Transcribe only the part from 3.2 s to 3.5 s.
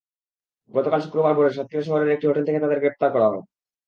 হয়।